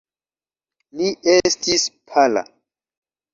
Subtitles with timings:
[1.01, 2.45] Li estis pala.